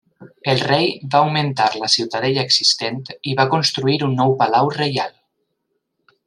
El 0.51 0.61
rei 0.67 0.87
va 1.15 1.19
augmentar 1.25 1.67
la 1.83 1.89
ciutadella 1.95 2.45
existent 2.49 2.97
i 3.33 3.37
va 3.41 3.47
construir 3.55 3.99
un 4.09 4.17
nou 4.23 4.35
palau 4.41 4.73
reial. 4.81 5.15